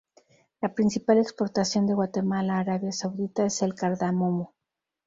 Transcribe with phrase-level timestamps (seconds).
[0.63, 4.55] La principal exportación de Guatemala a Arabia Saudita es el cardamomo.